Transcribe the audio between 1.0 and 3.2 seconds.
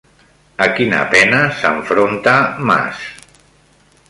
pena s'enfronta Mas?